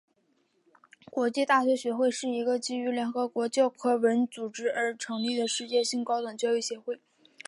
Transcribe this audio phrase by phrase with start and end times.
[1.11, 6.99] 国际大学协会是一个基于联合国教科文组织而成立的世界性高等教育协会。